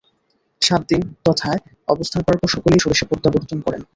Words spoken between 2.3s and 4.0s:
পর সকলেই স্বদেশে প্রত্যাবর্তন করেন।